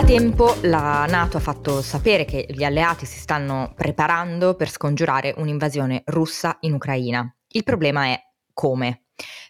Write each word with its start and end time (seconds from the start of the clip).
Da 0.00 0.06
tempo 0.06 0.56
la 0.62 1.04
Nato 1.04 1.36
ha 1.36 1.40
fatto 1.40 1.82
sapere 1.82 2.24
che 2.24 2.46
gli 2.48 2.64
alleati 2.64 3.04
si 3.04 3.18
stanno 3.18 3.74
preparando 3.76 4.54
per 4.54 4.70
scongiurare 4.70 5.34
un'invasione 5.36 6.04
russa 6.06 6.56
in 6.60 6.72
Ucraina. 6.72 7.36
Il 7.48 7.64
problema 7.64 8.06
è 8.06 8.18
come. 8.54 9.02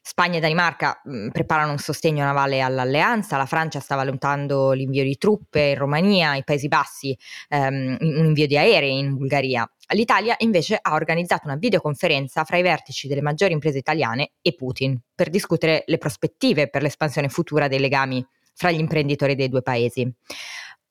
Spagna 0.03 0.39
e 0.39 0.41
Danimarca 0.41 1.03
mh, 1.05 1.17
mm, 1.17 1.29
preparano 1.29 1.71
un 1.71 1.79
sostegno 1.79 2.25
navale 2.25 2.63
all'alleanza, 2.63 3.37
la 3.37 3.47
Francia 3.47 3.79
sta 3.79 3.95
valutando 3.95 4.73
l'invio 4.73 5.05
di 5.05 5.17
truppe 5.19 5.69
in 5.69 5.77
Romania, 5.77 6.35
i 6.35 6.43
Paesi 6.43 6.67
Bassi 6.67 7.17
ehm, 7.49 7.99
un 8.01 8.25
invio 8.25 8.49
di 8.49 8.59
aerei 8.59 8.99
in 8.99 9.17
Bulgaria. 9.17 9.71
L'Italia 9.93 10.35
invece 10.39 10.77
ha 10.83 10.95
organizzato 10.95 11.47
una 11.47 11.57
videoconferenza 11.57 12.43
fra 12.43 12.57
i 12.57 12.63
vertici 12.63 13.07
delle 13.07 13.23
maggiori 13.23 13.53
imprese 13.53 13.79
italiane 13.79 14.33
e 14.43 14.53
Putin 14.57 15.01
per 15.15 15.31
discutere 15.31 15.85
le 15.87 15.99
prospettive 15.99 16.69
per 16.69 16.83
l'espansione 16.83 17.29
futura 17.29 17.69
dei 17.69 17.79
legami 17.79 18.27
fra 18.61 18.71
gli 18.71 18.79
imprenditori 18.79 19.35
dei 19.35 19.49
due 19.49 19.63
paesi. 19.63 20.07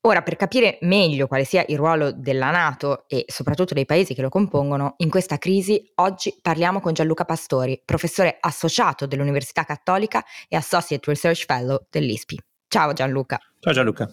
Ora, 0.02 0.22
per 0.22 0.34
capire 0.34 0.78
meglio 0.80 1.28
quale 1.28 1.44
sia 1.44 1.64
il 1.68 1.76
ruolo 1.76 2.10
della 2.10 2.50
Nato 2.50 3.04
e 3.06 3.26
soprattutto 3.28 3.74
dei 3.74 3.84
paesi 3.84 4.12
che 4.12 4.22
lo 4.22 4.28
compongono 4.28 4.94
in 4.96 5.08
questa 5.08 5.38
crisi, 5.38 5.88
oggi 5.96 6.36
parliamo 6.42 6.80
con 6.80 6.94
Gianluca 6.94 7.24
Pastori, 7.24 7.80
professore 7.84 8.38
associato 8.40 9.06
dell'Università 9.06 9.62
Cattolica 9.62 10.24
e 10.48 10.56
Associate 10.56 11.02
Research 11.06 11.44
Fellow 11.44 11.86
dell'ISPI. 11.88 12.40
Ciao 12.66 12.92
Gianluca. 12.92 13.38
Ciao 13.60 13.72
Gianluca. 13.72 14.12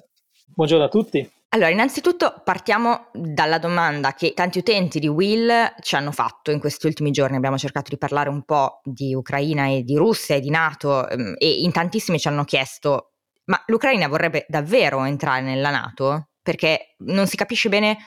Buongiorno 0.54 0.86
a 0.86 0.90
tutti. 0.90 1.32
Allora, 1.50 1.70
innanzitutto 1.70 2.42
partiamo 2.44 3.08
dalla 3.14 3.58
domanda 3.58 4.14
che 4.14 4.34
tanti 4.34 4.60
utenti 4.60 5.00
di 5.00 5.08
Will 5.08 5.74
ci 5.80 5.96
hanno 5.96 6.12
fatto 6.12 6.52
in 6.52 6.60
questi 6.60 6.86
ultimi 6.86 7.10
giorni. 7.10 7.38
Abbiamo 7.38 7.58
cercato 7.58 7.90
di 7.90 7.98
parlare 7.98 8.30
un 8.30 8.44
po' 8.44 8.82
di 8.84 9.16
Ucraina 9.16 9.68
e 9.68 9.84
di 9.84 9.96
Russia 9.96 10.36
e 10.36 10.42
di 10.42 10.50
Nato 10.52 11.08
ehm, 11.08 11.36
e 11.40 11.62
in 11.62 11.72
tantissimi 11.72 12.20
ci 12.20 12.28
hanno 12.28 12.44
chiesto 12.44 13.14
ma 13.48 13.62
l'Ucraina 13.68 14.08
vorrebbe 14.08 14.46
davvero 14.48 15.04
entrare 15.04 15.42
nella 15.42 15.70
Nato? 15.70 16.30
Perché 16.42 16.96
non 17.00 17.28
si 17.28 17.36
capisce 17.36 17.70
bene 17.70 17.98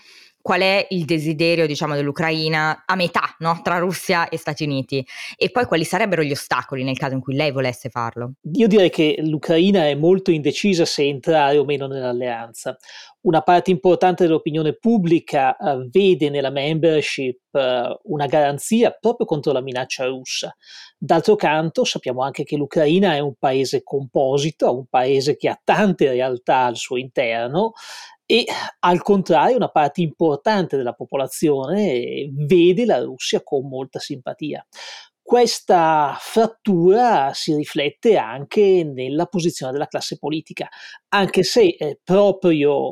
qual 0.42 0.60
è 0.60 0.86
il 0.90 1.04
desiderio, 1.04 1.66
diciamo, 1.66 1.94
dell'Ucraina 1.94 2.84
a 2.86 2.94
metà, 2.94 3.34
no? 3.38 3.60
tra 3.62 3.78
Russia 3.78 4.28
e 4.28 4.38
Stati 4.38 4.64
Uniti 4.64 5.06
e 5.36 5.50
poi 5.50 5.66
quali 5.66 5.84
sarebbero 5.84 6.22
gli 6.22 6.30
ostacoli 6.32 6.82
nel 6.82 6.96
caso 6.98 7.14
in 7.14 7.20
cui 7.20 7.34
lei 7.34 7.52
volesse 7.52 7.88
farlo? 7.90 8.32
Io 8.52 8.66
direi 8.66 8.90
che 8.90 9.16
l'Ucraina 9.22 9.86
è 9.86 9.94
molto 9.94 10.30
indecisa 10.30 10.84
se 10.84 11.04
entrare 11.04 11.58
o 11.58 11.64
meno 11.64 11.86
nell'alleanza. 11.86 12.76
Una 13.22 13.42
parte 13.42 13.70
importante 13.70 14.24
dell'opinione 14.24 14.74
pubblica 14.74 15.54
uh, 15.58 15.86
vede 15.90 16.30
nella 16.30 16.48
membership 16.48 17.38
uh, 17.50 17.98
una 18.04 18.24
garanzia 18.24 18.96
proprio 18.98 19.26
contro 19.26 19.52
la 19.52 19.60
minaccia 19.60 20.06
russa. 20.06 20.56
D'altro 20.96 21.36
canto 21.36 21.84
sappiamo 21.84 22.22
anche 22.22 22.44
che 22.44 22.56
l'Ucraina 22.56 23.14
è 23.14 23.18
un 23.18 23.34
paese 23.38 23.82
composito, 23.82 24.74
un 24.74 24.86
paese 24.86 25.36
che 25.36 25.50
ha 25.50 25.60
tante 25.62 26.10
realtà 26.10 26.64
al 26.64 26.76
suo 26.76 26.96
interno 26.96 27.72
e 28.30 28.46
al 28.78 29.02
contrario 29.02 29.56
una 29.56 29.70
parte 29.70 30.02
importante 30.02 30.76
della 30.76 30.92
popolazione 30.92 32.30
vede 32.32 32.84
la 32.84 33.02
Russia 33.02 33.42
con 33.42 33.66
molta 33.66 33.98
simpatia. 33.98 34.64
Questa 35.20 36.16
frattura 36.16 37.32
si 37.34 37.56
riflette 37.56 38.16
anche 38.16 38.84
nella 38.84 39.26
posizione 39.26 39.72
della 39.72 39.88
classe 39.88 40.16
politica, 40.16 40.68
anche 41.08 41.42
se 41.42 41.74
eh, 41.76 41.98
proprio 42.04 42.88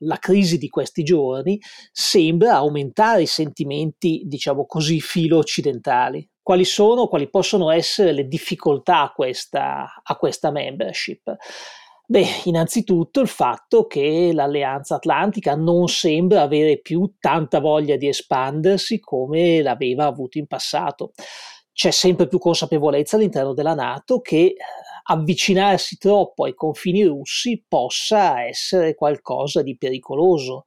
la 0.00 0.18
crisi 0.18 0.58
di 0.58 0.68
questi 0.68 1.02
giorni 1.02 1.58
sembra 1.90 2.56
aumentare 2.56 3.22
i 3.22 3.26
sentimenti, 3.26 4.24
diciamo 4.26 4.66
così, 4.66 5.00
filo 5.00 5.38
occidentali. 5.38 6.28
Quali 6.42 6.66
sono, 6.66 7.08
quali 7.08 7.30
possono 7.30 7.70
essere 7.70 8.12
le 8.12 8.28
difficoltà 8.28 9.00
a 9.00 9.12
questa, 9.12 10.02
a 10.02 10.16
questa 10.16 10.50
membership? 10.50 11.34
Beh, 12.08 12.26
innanzitutto 12.44 13.20
il 13.20 13.26
fatto 13.28 13.86
che 13.86 14.30
l'Alleanza 14.32 14.94
Atlantica 14.96 15.56
non 15.56 15.88
sembra 15.88 16.42
avere 16.42 16.78
più 16.78 17.14
tanta 17.18 17.58
voglia 17.58 17.96
di 17.96 18.06
espandersi 18.06 19.00
come 19.00 19.60
l'aveva 19.60 20.06
avuto 20.06 20.38
in 20.38 20.46
passato. 20.46 21.12
C'è 21.72 21.90
sempre 21.90 22.28
più 22.28 22.38
consapevolezza 22.38 23.16
all'interno 23.16 23.54
della 23.54 23.74
Nato 23.74 24.20
che 24.20 24.36
eh, 24.36 24.56
avvicinarsi 25.08 25.98
troppo 25.98 26.44
ai 26.44 26.54
confini 26.54 27.04
russi 27.04 27.64
possa 27.66 28.42
essere 28.44 28.94
qualcosa 28.94 29.62
di 29.62 29.76
pericoloso. 29.76 30.64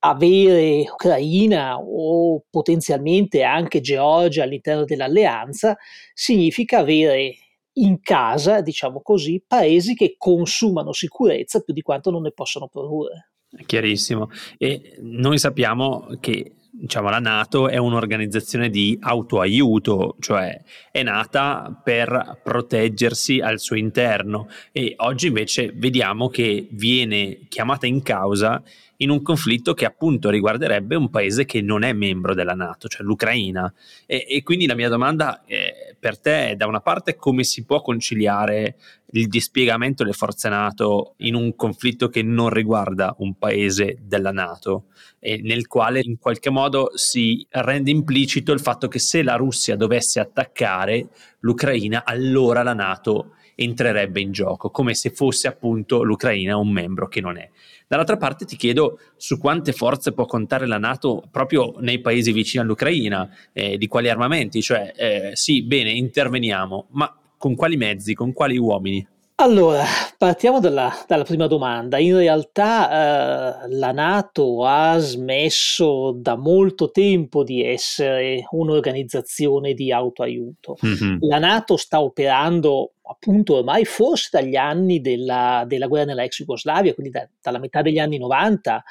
Avere 0.00 0.80
Ucraina 0.90 1.78
o 1.78 2.42
potenzialmente 2.50 3.42
anche 3.42 3.80
Georgia 3.80 4.42
all'interno 4.42 4.84
dell'alleanza 4.84 5.76
significa 6.12 6.78
avere 6.80 7.34
in 7.74 8.00
casa, 8.00 8.60
diciamo 8.60 9.00
così, 9.02 9.42
paesi 9.46 9.94
che 9.94 10.14
consumano 10.18 10.92
sicurezza 10.92 11.60
più 11.60 11.72
di 11.72 11.82
quanto 11.82 12.10
non 12.10 12.22
ne 12.22 12.32
possono 12.32 12.68
produrre. 12.68 13.30
Chiarissimo. 13.66 14.30
E 14.58 14.96
noi 15.00 15.38
sappiamo 15.38 16.08
che 16.20 16.56
diciamo, 16.76 17.08
la 17.08 17.20
Nato 17.20 17.68
è 17.68 17.76
un'organizzazione 17.76 18.68
di 18.68 18.98
autoaiuto, 19.00 20.16
cioè 20.18 20.60
è 20.90 21.02
nata 21.02 21.80
per 21.82 22.40
proteggersi 22.42 23.38
al 23.38 23.60
suo 23.60 23.76
interno 23.76 24.48
e 24.72 24.94
oggi 24.98 25.28
invece 25.28 25.72
vediamo 25.74 26.28
che 26.28 26.68
viene 26.72 27.46
chiamata 27.48 27.86
in 27.86 28.02
causa 28.02 28.62
in 29.04 29.10
un 29.10 29.22
conflitto 29.22 29.74
che 29.74 29.84
appunto 29.84 30.30
riguarderebbe 30.30 30.96
un 30.96 31.10
paese 31.10 31.44
che 31.44 31.60
non 31.60 31.84
è 31.84 31.92
membro 31.92 32.34
della 32.34 32.54
Nato, 32.54 32.88
cioè 32.88 33.02
l'Ucraina. 33.02 33.72
E, 34.06 34.26
e 34.28 34.42
quindi 34.42 34.66
la 34.66 34.74
mia 34.74 34.88
domanda 34.88 35.44
eh, 35.44 35.94
per 35.98 36.18
te 36.18 36.50
è 36.50 36.56
da 36.56 36.66
una 36.66 36.80
parte 36.80 37.14
come 37.14 37.44
si 37.44 37.64
può 37.64 37.82
conciliare 37.82 38.76
il 39.12 39.28
dispiegamento 39.28 40.02
delle 40.02 40.14
forze 40.14 40.48
NATO 40.48 41.14
in 41.18 41.34
un 41.34 41.54
conflitto 41.54 42.08
che 42.08 42.22
non 42.22 42.48
riguarda 42.48 43.14
un 43.18 43.34
paese 43.34 43.98
della 44.00 44.32
Nato 44.32 44.86
e 45.20 45.40
nel 45.42 45.66
quale 45.66 46.00
in 46.02 46.18
qualche 46.18 46.50
modo 46.50 46.90
si 46.94 47.46
rende 47.50 47.90
implicito 47.90 48.52
il 48.52 48.60
fatto 48.60 48.88
che 48.88 48.98
se 48.98 49.22
la 49.22 49.36
Russia 49.36 49.76
dovesse 49.76 50.18
attaccare 50.18 51.08
l'Ucraina, 51.40 52.04
allora 52.04 52.62
la 52.62 52.74
Nato 52.74 53.34
entrerebbe 53.54 54.20
in 54.20 54.32
gioco, 54.32 54.70
come 54.70 54.94
se 54.94 55.10
fosse 55.10 55.46
appunto 55.46 56.02
l'Ucraina 56.02 56.56
un 56.56 56.70
membro 56.70 57.06
che 57.06 57.20
non 57.20 57.38
è. 57.38 57.48
Dall'altra 57.86 58.16
parte 58.16 58.44
ti 58.44 58.56
chiedo 58.56 58.98
su 59.16 59.38
quante 59.38 59.72
forze 59.72 60.12
può 60.12 60.24
contare 60.26 60.66
la 60.66 60.78
Nato 60.78 61.22
proprio 61.30 61.74
nei 61.80 62.00
paesi 62.00 62.32
vicini 62.32 62.62
all'Ucraina, 62.62 63.28
eh, 63.52 63.76
di 63.76 63.86
quali 63.86 64.08
armamenti, 64.08 64.62
cioè 64.62 64.92
eh, 64.96 65.30
sì, 65.34 65.62
bene, 65.62 65.90
interveniamo, 65.90 66.86
ma 66.90 67.14
con 67.36 67.54
quali 67.54 67.76
mezzi, 67.76 68.14
con 68.14 68.32
quali 68.32 68.56
uomini? 68.56 69.06
Allora, 69.36 69.84
partiamo 70.16 70.60
dalla, 70.60 70.92
dalla 71.08 71.24
prima 71.24 71.48
domanda. 71.48 71.98
In 71.98 72.16
realtà 72.16 73.64
eh, 73.64 73.68
la 73.74 73.90
Nato 73.90 74.64
ha 74.64 74.96
smesso 74.98 76.12
da 76.16 76.36
molto 76.36 76.92
tempo 76.92 77.42
di 77.42 77.64
essere 77.64 78.46
un'organizzazione 78.50 79.74
di 79.74 79.90
autoaiuto. 79.90 80.76
Mm-hmm. 80.86 81.16
La 81.22 81.38
Nato 81.38 81.76
sta 81.76 82.00
operando 82.00 82.93
appunto 83.06 83.56
ormai 83.56 83.84
forse 83.84 84.28
dagli 84.32 84.56
anni 84.56 85.00
della, 85.00 85.64
della 85.66 85.86
guerra 85.86 86.06
nella 86.06 86.24
ex 86.24 86.38
Jugoslavia, 86.38 86.94
quindi 86.94 87.12
da, 87.12 87.28
dalla 87.40 87.58
metà 87.58 87.82
degli 87.82 87.98
anni 87.98 88.18
90, 88.18 88.82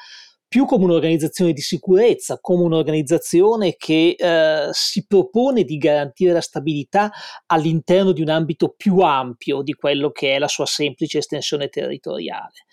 più 0.46 0.66
come 0.66 0.84
un'organizzazione 0.84 1.52
di 1.52 1.60
sicurezza, 1.60 2.38
come 2.40 2.62
un'organizzazione 2.62 3.74
che 3.76 4.14
eh, 4.16 4.68
si 4.70 5.04
propone 5.04 5.64
di 5.64 5.78
garantire 5.78 6.32
la 6.32 6.40
stabilità 6.40 7.10
all'interno 7.46 8.12
di 8.12 8.22
un 8.22 8.28
ambito 8.28 8.72
più 8.76 9.00
ampio 9.00 9.62
di 9.62 9.74
quello 9.74 10.12
che 10.12 10.36
è 10.36 10.38
la 10.38 10.46
sua 10.46 10.66
semplice 10.66 11.18
estensione 11.18 11.68
territoriale. 11.68 12.66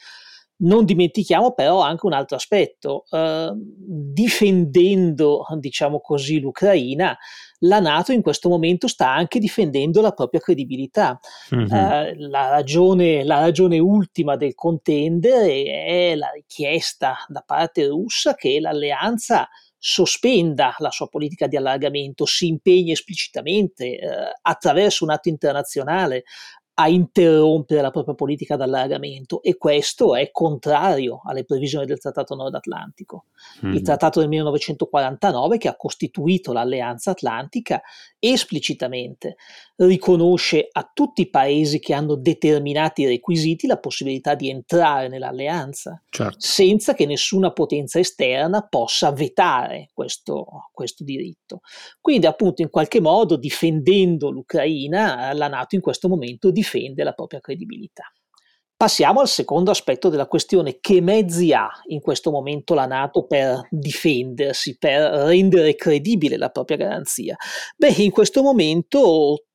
Non 0.61 0.85
dimentichiamo 0.85 1.53
però 1.53 1.81
anche 1.81 2.05
un 2.05 2.13
altro 2.13 2.35
aspetto, 2.35 3.05
eh, 3.09 3.51
difendendo, 3.55 5.45
diciamo 5.57 5.99
così, 5.99 6.39
l'Ucraina, 6.39 7.17
la 7.63 7.79
Nato 7.79 8.11
in 8.11 8.21
questo 8.21 8.49
momento 8.49 8.87
sta 8.87 9.11
anche 9.11 9.39
difendendo 9.39 10.01
la 10.01 10.11
propria 10.11 10.39
credibilità. 10.39 11.19
Mm-hmm. 11.55 11.71
Eh, 11.71 12.15
la, 12.17 12.49
ragione, 12.49 13.23
la 13.23 13.39
ragione 13.39 13.79
ultima 13.79 14.35
del 14.35 14.55
contendere 14.55 15.63
è 15.85 16.15
la 16.15 16.29
richiesta 16.33 17.17
da 17.27 17.43
parte 17.45 17.87
russa 17.87 18.35
che 18.35 18.59
l'alleanza 18.59 19.47
sospenda 19.83 20.75
la 20.77 20.91
sua 20.91 21.07
politica 21.07 21.47
di 21.47 21.57
allargamento, 21.57 22.27
si 22.27 22.45
impegni 22.47 22.91
esplicitamente 22.91 23.97
eh, 23.97 24.07
attraverso 24.43 25.03
un 25.03 25.09
atto 25.09 25.27
internazionale 25.27 26.23
a 26.73 26.87
interrompere 26.87 27.81
la 27.81 27.91
propria 27.91 28.15
politica 28.15 28.55
d'allargamento 28.55 29.43
e 29.43 29.57
questo 29.57 30.15
è 30.15 30.31
contrario 30.31 31.21
alle 31.25 31.43
previsioni 31.43 31.85
del 31.85 31.99
Trattato 31.99 32.33
Nord 32.35 32.55
Atlantico. 32.55 33.25
Mm. 33.65 33.73
Il 33.73 33.81
Trattato 33.81 34.19
del 34.19 34.29
1949 34.29 35.57
che 35.57 35.67
ha 35.67 35.75
costituito 35.75 36.53
l'Alleanza 36.53 37.11
Atlantica 37.11 37.81
esplicitamente 38.19 39.35
riconosce 39.77 40.67
a 40.71 40.89
tutti 40.93 41.21
i 41.21 41.29
paesi 41.29 41.79
che 41.79 41.93
hanno 41.93 42.15
determinati 42.15 43.05
requisiti 43.05 43.65
la 43.65 43.79
possibilità 43.79 44.35
di 44.35 44.49
entrare 44.49 45.07
nell'alleanza 45.07 46.01
certo. 46.09 46.35
senza 46.39 46.93
che 46.93 47.05
nessuna 47.05 47.51
potenza 47.51 47.99
esterna 47.99 48.61
possa 48.61 49.11
vetare 49.11 49.89
questo, 49.93 50.69
questo 50.71 51.03
diritto. 51.03 51.61
Quindi 51.99 52.27
appunto 52.27 52.61
in 52.61 52.69
qualche 52.69 53.01
modo 53.01 53.35
difendendo 53.37 54.29
l'Ucraina 54.29 55.33
la 55.33 55.47
Nato 55.47 55.75
in 55.75 55.81
questo 55.81 56.07
momento 56.07 56.51
difende 56.61 57.03
la 57.03 57.13
propria 57.13 57.39
credibilità. 57.39 58.03
Passiamo 58.75 59.19
al 59.19 59.27
secondo 59.27 59.69
aspetto 59.69 60.09
della 60.09 60.25
questione, 60.25 60.79
che 60.79 61.01
mezzi 61.01 61.53
ha 61.53 61.69
in 61.87 61.99
questo 62.01 62.31
momento 62.31 62.73
la 62.73 62.87
Nato 62.87 63.27
per 63.27 63.67
difendersi, 63.69 64.77
per 64.77 65.01
rendere 65.27 65.75
credibile 65.75 66.37
la 66.37 66.49
propria 66.49 66.77
garanzia? 66.77 67.35
Beh, 67.77 67.93
in 67.97 68.09
questo 68.09 68.41
momento 68.41 69.45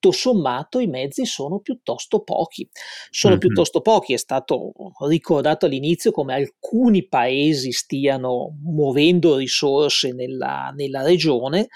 tutto 0.00 0.12
sommato 0.12 0.78
i 0.78 0.86
mezzi 0.86 1.26
sono 1.26 1.60
piuttosto 1.60 2.22
pochi. 2.22 2.68
Sono 3.10 3.34
mm-hmm. 3.34 3.42
piuttosto 3.42 3.82
pochi, 3.82 4.14
è 4.14 4.16
stato 4.16 4.72
ricordato 5.06 5.66
all'inizio 5.66 6.10
come 6.10 6.34
alcuni 6.34 7.06
paesi 7.06 7.70
stiano 7.70 8.56
muovendo 8.62 9.36
risorse 9.36 10.12
nella, 10.12 10.72
nella 10.74 11.02
regione, 11.02 11.68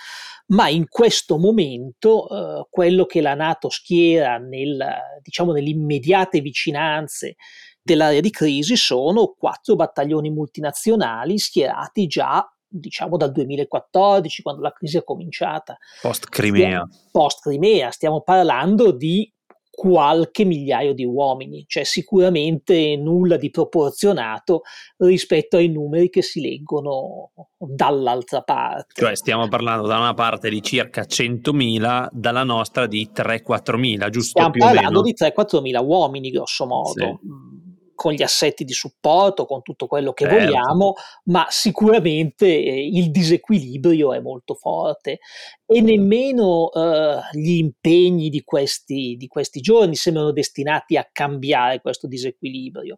ma 0.47 0.69
in 0.69 0.89
questo 0.89 1.39
momento 1.39 2.29
eh, 2.29 2.67
quello 2.71 3.05
che 3.05 3.21
la 3.21 3.35
Nato 3.35 3.69
schiera 3.69 4.39
nel, 4.39 4.85
diciamo, 5.23 5.53
nelle 5.53 5.69
immediate 5.69 6.41
vicinanze 6.41 7.37
dell'area 7.83 8.21
di 8.21 8.31
crisi 8.31 8.77
sono 8.77 9.35
quattro 9.39 9.77
battaglioni 9.77 10.31
multinazionali 10.31 11.37
schierati 11.37 12.07
già 12.07 12.49
diciamo 12.75 13.17
dal 13.17 13.33
2014, 13.33 14.43
quando 14.43 14.63
la 14.63 14.73
crisi 14.73 14.97
è 14.97 15.05
cominciata. 15.05 15.77
Post 16.01 16.29
Crimea. 16.29 16.87
Post 17.11 17.43
Crimea, 17.43 17.91
stiamo 17.91 18.23
parlando 18.23 18.91
di 18.91 19.31
qualche 19.71 20.45
migliaio 20.45 20.95
di 20.95 21.05
uomini, 21.05 21.65
cioè 21.67 21.83
sicuramente 21.83 22.97
nulla 22.97 23.37
di 23.37 23.51
proporzionato 23.51 24.63
rispetto 24.99 25.57
ai 25.57 25.69
numeri 25.69 26.11
che 26.11 26.23
si 26.23 26.41
leggono 26.41 27.33
dall'altra 27.59 28.43
parte. 28.43 28.93
Cioè 28.95 29.17
stiamo 29.17 29.49
parlando 29.49 29.89
da 29.89 29.99
una 29.99 30.15
parte 30.15 30.49
di 30.49 30.63
circa 30.63 31.03
100.000, 31.03 32.09
dalla 32.13 32.45
nostra 32.45 32.87
di 32.87 33.11
3-4.000, 33.13 34.11
giusto 34.11 34.41
stiamo 34.41 34.53
parlando 34.57 35.03
di 35.03 35.13
3-4.000 35.13 35.85
uomini, 35.85 36.31
grosso 36.31 36.67
modo. 36.67 37.19
Sì 37.21 37.27
mm 37.27 37.64
con 37.95 38.13
gli 38.13 38.23
assetti 38.23 38.65
di 38.65 38.73
supporto, 38.73 39.47
con 39.47 39.63
tutto 39.63 39.87
quello 39.87 40.13
che 40.13 40.25
certo. 40.25 40.45
vogliamo, 40.45 40.95
ma 41.25 41.47
sicuramente 41.49 42.47
eh, 42.47 42.87
il 42.87 43.11
disequilibrio 43.11 44.13
è 44.13 44.21
molto 44.21 44.55
forte 44.55 45.21
e 45.67 45.81
nemmeno 45.81 46.71
eh, 46.73 47.21
gli 47.33 47.57
impegni 47.57 48.29
di 48.29 48.43
questi, 48.45 49.17
di 49.17 49.27
questi 49.27 49.61
giorni 49.61 49.95
sembrano 49.95 50.33
destinati 50.33 50.97
a 50.97 51.09
cambiare 51.11 51.81
questo 51.81 52.07
disequilibrio. 52.07 52.97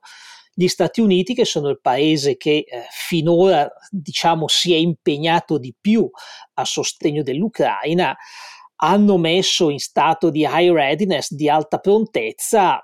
Gli 0.58 0.68
Stati 0.68 1.02
Uniti, 1.02 1.34
che 1.34 1.44
sono 1.44 1.68
il 1.68 1.80
paese 1.80 2.38
che 2.38 2.64
eh, 2.66 2.86
finora 2.90 3.70
diciamo, 3.90 4.48
si 4.48 4.72
è 4.72 4.76
impegnato 4.76 5.58
di 5.58 5.74
più 5.78 6.08
a 6.54 6.64
sostegno 6.64 7.22
dell'Ucraina, 7.22 8.16
hanno 8.76 9.18
messo 9.18 9.70
in 9.70 9.78
stato 9.78 10.30
di 10.30 10.46
high 10.48 10.72
readiness, 10.72 11.32
di 11.32 11.48
alta 11.48 11.78
prontezza, 11.78 12.80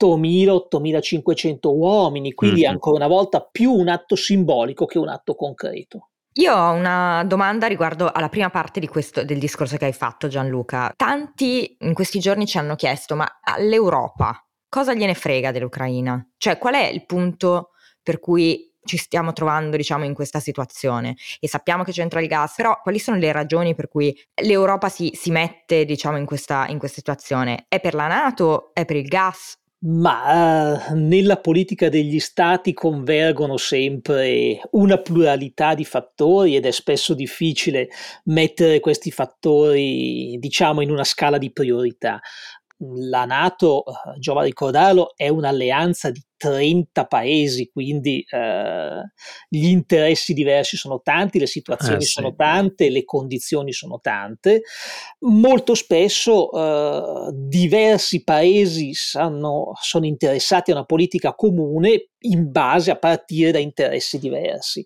8.000-8.500 0.00 1.68
uomini, 1.68 2.32
quindi 2.32 2.62
mm-hmm. 2.62 2.70
ancora 2.70 2.96
una 2.96 3.06
volta 3.06 3.40
più 3.40 3.72
un 3.72 3.88
atto 3.88 4.16
simbolico 4.16 4.86
che 4.86 4.98
un 4.98 5.08
atto 5.08 5.34
concreto. 5.34 6.10
Io 6.34 6.54
ho 6.54 6.72
una 6.72 7.24
domanda 7.26 7.66
riguardo 7.66 8.10
alla 8.10 8.28
prima 8.28 8.50
parte 8.50 8.86
questo, 8.88 9.24
del 9.24 9.38
discorso 9.38 9.76
che 9.76 9.86
hai 9.86 9.92
fatto 9.92 10.28
Gianluca. 10.28 10.92
Tanti 10.96 11.76
in 11.80 11.92
questi 11.92 12.20
giorni 12.20 12.46
ci 12.46 12.56
hanno 12.56 12.76
chiesto, 12.76 13.16
ma 13.16 13.40
all'Europa 13.42 14.44
cosa 14.68 14.94
gliene 14.94 15.14
frega 15.14 15.50
dell'Ucraina? 15.50 16.24
Cioè 16.36 16.56
qual 16.56 16.74
è 16.74 16.86
il 16.86 17.04
punto 17.04 17.70
per 18.02 18.20
cui 18.20 18.70
ci 18.82 18.96
stiamo 18.96 19.32
trovando 19.32 19.76
diciamo 19.76 20.04
in 20.04 20.14
questa 20.14 20.40
situazione 20.40 21.16
e 21.38 21.48
sappiamo 21.48 21.82
che 21.84 21.92
c'entra 21.92 22.20
il 22.20 22.28
gas, 22.28 22.54
però 22.54 22.80
quali 22.80 22.98
sono 22.98 23.18
le 23.18 23.30
ragioni 23.32 23.74
per 23.74 23.88
cui 23.88 24.16
l'Europa 24.42 24.88
si, 24.88 25.10
si 25.14 25.30
mette 25.30 25.84
diciamo 25.84 26.16
in 26.16 26.24
questa, 26.24 26.66
in 26.68 26.78
questa 26.78 26.98
situazione? 26.98 27.66
È 27.68 27.80
per 27.80 27.94
la 27.94 28.06
Nato? 28.06 28.70
È 28.72 28.84
per 28.84 28.96
il 28.96 29.06
gas? 29.06 29.59
Ma 29.82 30.90
uh, 30.90 30.94
nella 30.94 31.38
politica 31.38 31.88
degli 31.88 32.20
stati 32.20 32.74
convergono 32.74 33.56
sempre 33.56 34.60
una 34.72 34.98
pluralità 34.98 35.74
di 35.74 35.86
fattori 35.86 36.54
ed 36.54 36.66
è 36.66 36.70
spesso 36.70 37.14
difficile 37.14 37.88
mettere 38.24 38.78
questi 38.80 39.10
fattori, 39.10 40.36
diciamo, 40.38 40.82
in 40.82 40.90
una 40.90 41.04
scala 41.04 41.38
di 41.38 41.50
priorità 41.50 42.20
la 42.80 43.24
Nato, 43.24 43.84
eh, 43.86 44.18
giova 44.18 44.42
ricordarlo, 44.42 45.12
è 45.14 45.28
un'alleanza 45.28 46.10
di 46.10 46.22
30 46.36 47.04
paesi, 47.04 47.68
quindi 47.70 48.24
eh, 48.26 49.12
gli 49.46 49.66
interessi 49.66 50.32
diversi 50.32 50.78
sono 50.78 51.02
tanti, 51.02 51.38
le 51.38 51.46
situazioni 51.46 51.98
eh, 51.98 52.06
sì. 52.06 52.12
sono 52.12 52.34
tante, 52.34 52.88
le 52.88 53.04
condizioni 53.04 53.72
sono 53.72 54.00
tante. 54.00 54.62
Molto 55.20 55.74
spesso 55.74 56.50
eh, 56.50 57.30
diversi 57.34 58.24
paesi 58.24 58.94
sanno, 58.94 59.72
sono 59.80 60.06
interessati 60.06 60.70
a 60.70 60.76
una 60.76 60.86
politica 60.86 61.34
comune 61.34 62.12
in 62.20 62.50
base 62.50 62.90
a 62.90 62.96
partire 62.96 63.50
da 63.50 63.58
interessi 63.58 64.18
diversi. 64.18 64.84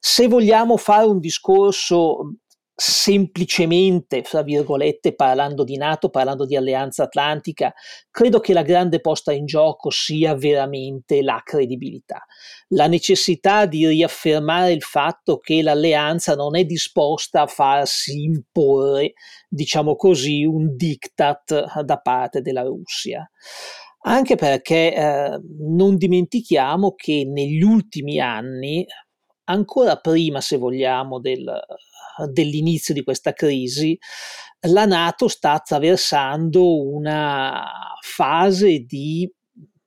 Se 0.00 0.26
vogliamo 0.26 0.76
fare 0.76 1.06
un 1.06 1.20
discorso 1.20 2.38
semplicemente, 2.80 4.22
fra 4.22 4.42
virgolette, 4.42 5.16
parlando 5.16 5.64
di 5.64 5.76
Nato, 5.76 6.10
parlando 6.10 6.46
di 6.46 6.54
alleanza 6.54 7.02
atlantica, 7.02 7.74
credo 8.08 8.38
che 8.38 8.52
la 8.52 8.62
grande 8.62 9.00
posta 9.00 9.32
in 9.32 9.46
gioco 9.46 9.90
sia 9.90 10.36
veramente 10.36 11.20
la 11.22 11.42
credibilità, 11.44 12.24
la 12.68 12.86
necessità 12.86 13.66
di 13.66 13.84
riaffermare 13.84 14.70
il 14.70 14.82
fatto 14.82 15.38
che 15.38 15.60
l'alleanza 15.60 16.36
non 16.36 16.54
è 16.54 16.62
disposta 16.64 17.42
a 17.42 17.46
farsi 17.48 18.22
imporre, 18.22 19.14
diciamo 19.48 19.96
così, 19.96 20.44
un 20.44 20.76
diktat 20.76 21.82
da 21.82 21.98
parte 21.98 22.42
della 22.42 22.62
Russia. 22.62 23.28
Anche 24.02 24.36
perché 24.36 24.94
eh, 24.94 25.40
non 25.58 25.96
dimentichiamo 25.96 26.94
che 26.94 27.24
negli 27.26 27.60
ultimi 27.60 28.20
anni, 28.20 28.86
ancora 29.46 29.96
prima 29.96 30.40
se 30.40 30.56
vogliamo 30.58 31.18
del, 31.18 31.60
dell'inizio 32.26 32.94
di 32.94 33.02
questa 33.02 33.32
crisi, 33.32 33.98
la 34.68 34.86
Nato 34.86 35.28
sta 35.28 35.52
attraversando 35.52 36.84
una 36.84 37.64
fase 38.00 38.80
di 38.80 39.30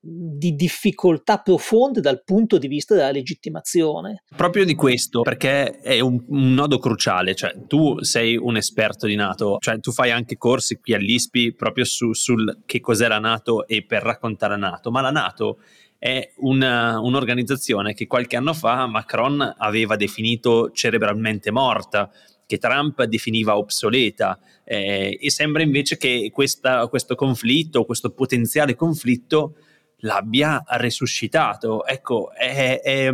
di 0.03 0.55
difficoltà 0.55 1.37
profonde 1.37 2.01
dal 2.01 2.23
punto 2.23 2.57
di 2.57 2.67
vista 2.67 2.95
della 2.95 3.11
legittimazione. 3.11 4.23
Proprio 4.35 4.65
di 4.65 4.73
questo, 4.73 5.21
perché 5.21 5.79
è 5.79 5.99
un, 5.99 6.23
un, 6.29 6.53
nodo 6.55 6.79
cruciale, 6.79 7.35
cioè 7.35 7.53
tu 7.67 8.01
sei 8.01 8.35
un 8.35 8.57
esperto 8.57 9.05
di 9.05 9.13
Nato, 9.13 9.57
cioè 9.59 9.79
tu 9.79 9.91
fai 9.91 10.09
anche 10.09 10.37
corsi 10.37 10.79
qui 10.79 10.95
all'ISPI 10.95 11.53
proprio 11.53 11.85
su, 11.85 12.13
sul 12.13 12.61
che 12.65 12.79
cos'è 12.79 13.07
la 13.07 13.19
Nato 13.19 13.67
e 13.67 13.85
per 13.85 14.01
raccontare 14.01 14.57
la 14.57 14.69
Nato, 14.69 14.89
ma 14.89 15.01
la 15.01 15.11
Nato 15.11 15.59
è 16.01 16.31
una, 16.37 16.99
un'organizzazione 16.99 17.93
che 17.93 18.07
qualche 18.07 18.35
anno 18.35 18.55
fa 18.55 18.87
Macron 18.87 19.53
aveva 19.59 19.95
definito 19.95 20.71
cerebralmente 20.71 21.51
morta, 21.51 22.09
che 22.47 22.57
Trump 22.57 23.03
definiva 23.03 23.55
obsoleta 23.55 24.39
eh, 24.63 25.15
e 25.21 25.29
sembra 25.29 25.61
invece 25.61 25.97
che 25.97 26.31
questa, 26.33 26.87
questo 26.87 27.13
conflitto, 27.13 27.85
questo 27.85 28.09
potenziale 28.13 28.73
conflitto 28.73 29.57
l'abbia 29.97 30.63
resuscitato. 30.69 31.85
Ecco, 31.85 32.33
è, 32.33 32.81
è, 32.81 33.11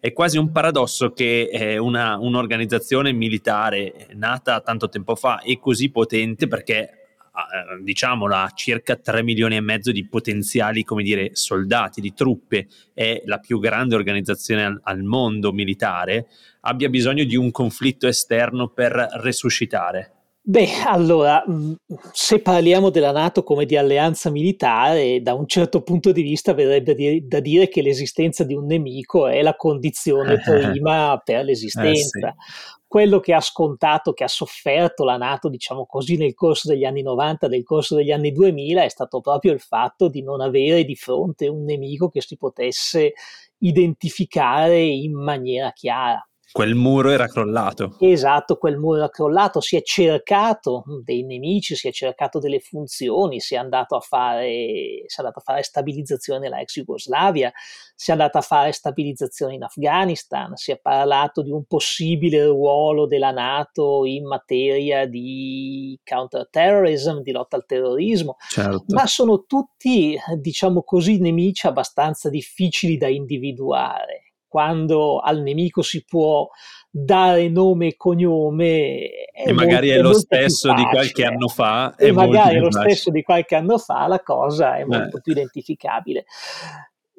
è, 0.00 0.12
quasi 0.14 0.38
un 0.38 0.50
paradosso 0.50 1.12
che 1.12 1.76
una, 1.78 2.16
un'organizzazione 2.16 3.12
militare 3.12 4.06
nata 4.14 4.62
tanto 4.62 4.88
tempo 4.88 5.14
fa 5.14 5.40
e 5.40 5.58
così 5.58 5.90
potente 5.90 6.48
perché 6.48 6.99
eh, 7.46 7.82
diciamolo, 7.82 8.34
ha 8.34 8.50
circa 8.54 8.96
3 8.96 9.22
milioni 9.22 9.56
e 9.56 9.60
mezzo 9.60 9.92
di 9.92 10.06
potenziali, 10.06 10.84
come 10.84 11.02
dire, 11.02 11.30
soldati, 11.34 12.00
di 12.00 12.12
truppe, 12.12 12.68
è 12.94 13.22
la 13.24 13.38
più 13.38 13.58
grande 13.58 13.94
organizzazione 13.94 14.64
al, 14.64 14.80
al 14.82 15.02
mondo 15.02 15.52
militare, 15.52 16.26
abbia 16.60 16.88
bisogno 16.88 17.24
di 17.24 17.36
un 17.36 17.50
conflitto 17.50 18.06
esterno 18.06 18.68
per 18.68 18.92
resuscitare. 18.92 20.19
Beh, 20.42 20.82
allora, 20.86 21.44
mm, 21.48 21.74
se 22.12 22.40
parliamo 22.40 22.88
della 22.88 23.12
NATO 23.12 23.42
come 23.42 23.66
di 23.66 23.76
alleanza 23.76 24.30
militare, 24.30 25.20
da 25.20 25.34
un 25.34 25.46
certo 25.46 25.82
punto 25.82 26.12
di 26.12 26.22
vista 26.22 26.54
verrebbe 26.54 27.20
da 27.22 27.40
dire 27.40 27.68
che 27.68 27.82
l'esistenza 27.82 28.42
di 28.42 28.54
un 28.54 28.64
nemico 28.64 29.26
è 29.26 29.42
la 29.42 29.54
condizione 29.54 30.40
prima 30.82 31.20
per 31.22 31.44
l'esistenza. 31.44 32.28
Eh, 32.28 32.34
sì. 32.36 32.78
Quello 32.86 33.20
che 33.20 33.34
ha 33.34 33.40
scontato, 33.40 34.12
che 34.12 34.24
ha 34.24 34.28
sofferto 34.28 35.04
la 35.04 35.16
NATO, 35.16 35.48
diciamo 35.48 35.86
così, 35.86 36.16
nel 36.16 36.34
corso 36.34 36.68
degli 36.68 36.84
anni 36.84 37.02
90, 37.02 37.46
nel 37.46 37.62
corso 37.62 37.94
degli 37.94 38.10
anni 38.10 38.32
2000, 38.32 38.82
è 38.82 38.88
stato 38.88 39.20
proprio 39.20 39.52
il 39.52 39.60
fatto 39.60 40.08
di 40.08 40.22
non 40.22 40.40
avere 40.40 40.84
di 40.84 40.96
fronte 40.96 41.46
un 41.46 41.62
nemico 41.64 42.08
che 42.08 42.22
si 42.22 42.36
potesse 42.36 43.12
identificare 43.58 44.80
in 44.80 45.12
maniera 45.12 45.70
chiara. 45.72 46.24
Quel 46.52 46.74
muro 46.74 47.10
era 47.10 47.28
crollato. 47.28 47.96
Esatto, 48.00 48.56
quel 48.56 48.76
muro 48.76 48.96
era 48.98 49.08
crollato, 49.08 49.60
si 49.60 49.76
è 49.76 49.82
cercato 49.82 50.82
dei 51.04 51.22
nemici, 51.22 51.76
si 51.76 51.86
è 51.86 51.92
cercato 51.92 52.40
delle 52.40 52.58
funzioni, 52.58 53.38
si 53.38 53.54
è 53.54 53.56
andato 53.58 53.94
a 53.94 54.00
fare, 54.00 55.04
si 55.06 55.16
è 55.16 55.20
andato 55.20 55.38
a 55.38 55.42
fare 55.42 55.62
stabilizzazione 55.62 56.40
nella 56.40 56.60
ex 56.60 56.74
Jugoslavia, 56.74 57.52
si 57.94 58.10
è 58.10 58.12
andato 58.14 58.38
a 58.38 58.40
fare 58.40 58.72
stabilizzazione 58.72 59.54
in 59.54 59.62
Afghanistan, 59.62 60.56
si 60.56 60.72
è 60.72 60.78
parlato 60.80 61.42
di 61.42 61.50
un 61.52 61.64
possibile 61.66 62.44
ruolo 62.44 63.06
della 63.06 63.30
Nato 63.30 64.04
in 64.04 64.26
materia 64.26 65.06
di 65.06 65.98
counterterrorism, 66.02 67.20
di 67.20 67.30
lotta 67.30 67.54
al 67.54 67.64
terrorismo, 67.64 68.36
certo. 68.48 68.84
ma 68.88 69.06
sono 69.06 69.44
tutti, 69.44 70.18
diciamo 70.36 70.82
così, 70.82 71.20
nemici 71.20 71.68
abbastanza 71.68 72.28
difficili 72.28 72.96
da 72.96 73.08
individuare 73.08 74.29
quando 74.50 75.20
al 75.20 75.40
nemico 75.42 75.80
si 75.80 76.04
può 76.04 76.48
dare 76.90 77.48
nome 77.48 77.86
e 77.86 77.96
cognome. 77.96 79.28
e 79.32 79.52
magari 79.52 79.90
molto, 79.90 80.00
è 80.00 80.02
lo 80.02 80.12
stesso 80.12 80.74
di 80.74 80.82
qualche 80.82 81.24
anno 81.24 81.46
fa. 81.46 81.94
E 81.96 82.10
magari 82.10 82.56
è 82.56 82.58
lo 82.58 82.72
stesso 82.72 83.10
di 83.10 83.22
qualche 83.22 83.54
anno 83.54 83.78
fa, 83.78 84.08
la 84.08 84.20
cosa 84.20 84.76
è 84.76 84.84
molto 84.84 85.18
eh. 85.18 85.20
più 85.20 85.32
identificabile. 85.32 86.24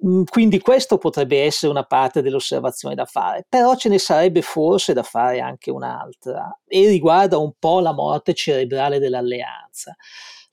Mm, 0.05 0.23
quindi 0.29 0.59
questo 0.59 0.97
potrebbe 0.97 1.41
essere 1.43 1.71
una 1.71 1.85
parte 1.85 2.21
dell'osservazione 2.21 2.95
da 2.95 3.05
fare, 3.05 3.45
però 3.47 3.75
ce 3.75 3.87
ne 3.87 3.97
sarebbe 3.97 4.41
forse 4.41 4.93
da 4.93 5.03
fare 5.03 5.39
anche 5.39 5.71
un'altra 5.71 6.59
e 6.67 6.87
riguarda 6.87 7.37
un 7.37 7.53
po' 7.57 7.79
la 7.79 7.93
morte 7.93 8.33
cerebrale 8.33 8.99
dell'alleanza 8.99 9.95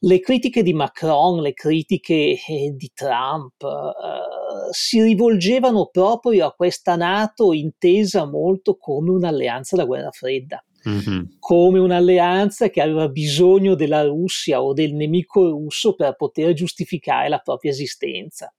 le 0.02 0.20
critiche 0.20 0.62
di 0.62 0.73
Macron, 0.73 1.40
le 1.40 1.54
critiche 1.54 2.38
eh, 2.47 2.73
di 2.76 2.90
Trump 2.94 3.62
eh, 3.62 4.27
si 4.70 5.02
rivolgevano 5.02 5.88
proprio 5.90 6.46
a 6.46 6.52
questa 6.52 6.96
Nato 6.96 7.52
intesa 7.52 8.26
molto 8.26 8.76
come 8.76 9.10
un'alleanza 9.10 9.76
da 9.76 9.84
guerra 9.84 10.10
fredda. 10.10 10.62
Mm-hmm. 10.88 11.22
come 11.40 11.80
un'alleanza 11.80 12.70
che 12.70 12.80
aveva 12.80 13.08
bisogno 13.08 13.74
della 13.74 14.04
Russia 14.04 14.62
o 14.62 14.72
del 14.72 14.94
nemico 14.94 15.50
russo 15.50 15.96
per 15.96 16.14
poter 16.14 16.52
giustificare 16.52 17.28
la 17.28 17.38
propria 17.38 17.72
esistenza. 17.72 18.54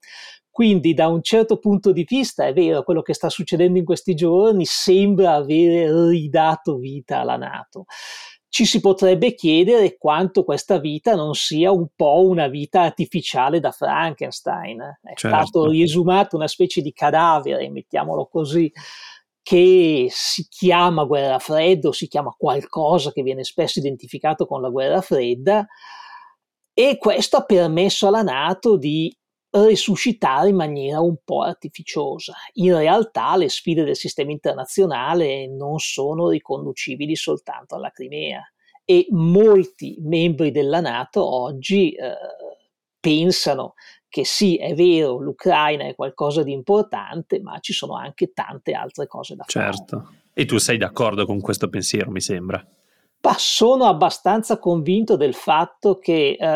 Quindi 0.50 0.92
da 0.92 1.08
un 1.08 1.22
certo 1.22 1.58
punto 1.58 1.92
di 1.92 2.04
vista 2.06 2.46
è 2.46 2.52
vero, 2.52 2.82
quello 2.82 3.00
che 3.00 3.14
sta 3.14 3.30
succedendo 3.30 3.78
in 3.78 3.86
questi 3.86 4.14
giorni 4.14 4.66
sembra 4.66 5.32
avere 5.32 6.08
ridato 6.08 6.76
vita 6.76 7.20
alla 7.20 7.36
Nato 7.36 7.86
ci 8.50 8.64
si 8.64 8.80
potrebbe 8.80 9.34
chiedere 9.34 9.96
quanto 9.96 10.42
questa 10.42 10.78
vita 10.78 11.14
non 11.14 11.34
sia 11.34 11.70
un 11.70 11.86
po' 11.94 12.26
una 12.26 12.48
vita 12.48 12.82
artificiale 12.82 13.60
da 13.60 13.70
Frankenstein. 13.70 14.80
È 15.00 15.14
certo. 15.14 15.46
stato 15.46 15.68
riesumato 15.68 16.34
una 16.34 16.48
specie 16.48 16.82
di 16.82 16.92
cadavere, 16.92 17.70
mettiamolo 17.70 18.26
così, 18.26 18.70
che 19.40 20.08
si 20.10 20.48
chiama 20.48 21.04
guerra 21.04 21.38
fredda 21.38 21.88
o 21.88 21.92
si 21.92 22.08
chiama 22.08 22.34
qualcosa 22.36 23.12
che 23.12 23.22
viene 23.22 23.44
spesso 23.44 23.78
identificato 23.78 24.46
con 24.46 24.60
la 24.60 24.68
guerra 24.68 25.00
fredda 25.00 25.64
e 26.74 26.98
questo 26.98 27.36
ha 27.36 27.44
permesso 27.44 28.08
alla 28.08 28.22
Nato 28.22 28.76
di 28.76 29.16
risuscitare 29.50 30.48
in 30.48 30.56
maniera 30.56 31.00
un 31.00 31.16
po' 31.24 31.42
artificiosa. 31.42 32.34
In 32.54 32.76
realtà 32.76 33.36
le 33.36 33.48
sfide 33.48 33.84
del 33.84 33.96
sistema 33.96 34.30
internazionale 34.30 35.48
non 35.48 35.78
sono 35.78 36.28
riconducibili 36.28 37.16
soltanto 37.16 37.74
alla 37.74 37.90
Crimea 37.90 38.42
e 38.84 39.06
molti 39.10 39.96
membri 40.00 40.50
della 40.50 40.80
Nato 40.80 41.24
oggi 41.24 41.92
eh, 41.92 42.14
pensano 42.98 43.74
che 44.08 44.24
sì, 44.24 44.56
è 44.56 44.74
vero, 44.74 45.18
l'Ucraina 45.18 45.86
è 45.86 45.94
qualcosa 45.94 46.42
di 46.42 46.52
importante, 46.52 47.40
ma 47.40 47.60
ci 47.60 47.72
sono 47.72 47.94
anche 47.94 48.32
tante 48.32 48.72
altre 48.72 49.06
cose 49.06 49.36
da 49.36 49.44
certo. 49.46 49.68
fare. 49.68 50.04
Certo. 50.04 50.18
E 50.34 50.44
tu 50.46 50.58
sei 50.58 50.78
d'accordo 50.78 51.26
con 51.26 51.40
questo 51.40 51.68
pensiero, 51.68 52.10
mi 52.10 52.20
sembra. 52.20 52.64
Ma 53.22 53.34
sono 53.36 53.84
abbastanza 53.84 54.58
convinto 54.58 55.16
del 55.16 55.34
fatto 55.34 55.98
che 55.98 56.36
eh, 56.40 56.46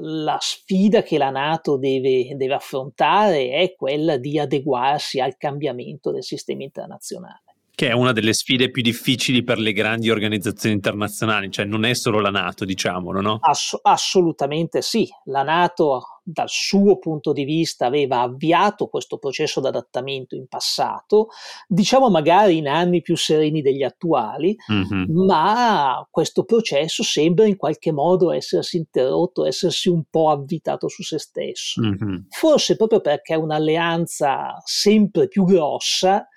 la 0.00 0.38
sfida 0.40 1.02
che 1.02 1.18
la 1.18 1.30
Nato 1.30 1.76
deve, 1.76 2.36
deve 2.36 2.54
affrontare 2.54 3.50
è 3.50 3.74
quella 3.74 4.16
di 4.16 4.38
adeguarsi 4.38 5.18
al 5.18 5.36
cambiamento 5.36 6.12
del 6.12 6.22
sistema 6.22 6.62
internazionale 6.62 7.49
che 7.80 7.88
è 7.88 7.92
una 7.92 8.12
delle 8.12 8.34
sfide 8.34 8.70
più 8.70 8.82
difficili 8.82 9.42
per 9.42 9.58
le 9.58 9.72
grandi 9.72 10.10
organizzazioni 10.10 10.74
internazionali, 10.74 11.50
cioè 11.50 11.64
non 11.64 11.86
è 11.86 11.94
solo 11.94 12.20
la 12.20 12.28
Nato, 12.28 12.66
diciamolo, 12.66 13.22
no? 13.22 13.38
Ass- 13.40 13.78
assolutamente 13.80 14.82
sì. 14.82 15.08
La 15.24 15.42
Nato, 15.42 16.02
dal 16.22 16.50
suo 16.50 16.98
punto 16.98 17.32
di 17.32 17.44
vista, 17.44 17.86
aveva 17.86 18.20
avviato 18.20 18.88
questo 18.88 19.16
processo 19.16 19.62
di 19.62 19.68
adattamento 19.68 20.34
in 20.34 20.46
passato, 20.46 21.28
diciamo 21.66 22.10
magari 22.10 22.58
in 22.58 22.68
anni 22.68 23.00
più 23.00 23.16
sereni 23.16 23.62
degli 23.62 23.82
attuali, 23.82 24.54
mm-hmm. 24.70 25.24
ma 25.24 26.06
questo 26.10 26.44
processo 26.44 27.02
sembra 27.02 27.46
in 27.46 27.56
qualche 27.56 27.92
modo 27.92 28.30
essersi 28.30 28.76
interrotto, 28.76 29.46
essersi 29.46 29.88
un 29.88 30.02
po' 30.10 30.28
avvitato 30.28 30.86
su 30.88 31.02
se 31.02 31.18
stesso. 31.18 31.80
Mm-hmm. 31.80 32.16
Forse 32.28 32.76
proprio 32.76 33.00
perché 33.00 33.32
è 33.32 33.38
un'alleanza 33.38 34.60
sempre 34.66 35.28
più 35.28 35.46
grossa 35.46 36.28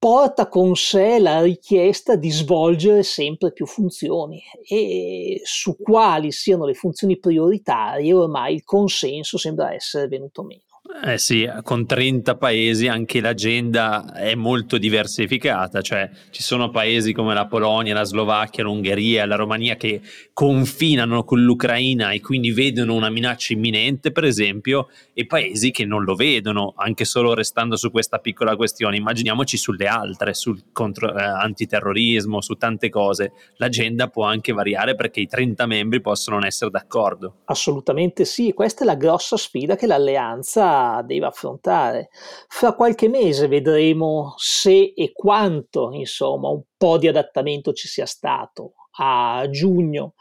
porta 0.00 0.48
con 0.48 0.76
sé 0.76 1.18
la 1.18 1.42
richiesta 1.42 2.16
di 2.16 2.30
svolgere 2.30 3.02
sempre 3.02 3.52
più 3.52 3.66
funzioni 3.66 4.42
e 4.66 5.42
su 5.44 5.76
quali 5.76 6.32
siano 6.32 6.64
le 6.64 6.72
funzioni 6.72 7.18
prioritarie 7.18 8.14
ormai 8.14 8.54
il 8.54 8.64
consenso 8.64 9.36
sembra 9.36 9.74
essere 9.74 10.08
venuto 10.08 10.42
meno. 10.42 10.69
Eh 11.02 11.18
sì, 11.18 11.48
con 11.62 11.86
30 11.86 12.36
paesi 12.36 12.86
anche 12.86 13.20
l'agenda 13.20 14.12
è 14.12 14.34
molto 14.34 14.76
diversificata, 14.76 15.80
cioè 15.82 16.10
ci 16.30 16.42
sono 16.42 16.68
paesi 16.68 17.12
come 17.12 17.32
la 17.32 17.46
Polonia, 17.46 17.94
la 17.94 18.04
Slovacchia, 18.04 18.64
l'Ungheria, 18.64 19.24
la 19.24 19.36
Romania 19.36 19.76
che 19.76 20.00
confinano 20.32 21.24
con 21.24 21.42
l'Ucraina 21.42 22.10
e 22.10 22.20
quindi 22.20 22.50
vedono 22.50 22.94
una 22.94 23.08
minaccia 23.08 23.52
imminente, 23.52 24.10
per 24.10 24.24
esempio, 24.24 24.88
e 25.14 25.26
paesi 25.26 25.70
che 25.70 25.84
non 25.84 26.02
lo 26.02 26.14
vedono, 26.14 26.74
anche 26.76 27.04
solo 27.04 27.34
restando 27.34 27.76
su 27.76 27.90
questa 27.90 28.18
piccola 28.18 28.56
questione. 28.56 28.96
Immaginiamoci 28.96 29.56
sulle 29.56 29.86
altre, 29.86 30.34
sul 30.34 30.64
contro, 30.72 31.16
eh, 31.16 31.22
antiterrorismo, 31.22 32.40
su 32.40 32.54
tante 32.54 32.88
cose. 32.88 33.32
L'agenda 33.56 34.08
può 34.08 34.24
anche 34.24 34.52
variare 34.52 34.94
perché 34.96 35.20
i 35.20 35.26
30 35.26 35.66
membri 35.66 36.00
possono 36.00 36.36
non 36.36 36.46
essere 36.46 36.70
d'accordo. 36.70 37.36
Assolutamente 37.44 38.24
sì, 38.24 38.52
questa 38.52 38.84
è 38.84 38.86
la 38.86 38.96
grossa 38.96 39.36
sfida 39.36 39.76
che 39.76 39.86
l'alleanza 39.86 40.69
deve 41.04 41.26
affrontare. 41.26 42.08
Fra 42.48 42.74
qualche 42.74 43.08
mese 43.08 43.48
vedremo 43.48 44.34
se 44.36 44.92
e 44.94 45.12
quanto, 45.12 45.90
insomma, 45.92 46.48
un 46.48 46.62
po' 46.76 46.98
di 46.98 47.08
adattamento 47.08 47.72
ci 47.72 47.88
sia 47.88 48.06
stato. 48.06 48.74
A 49.02 49.46
giugno 49.50 50.14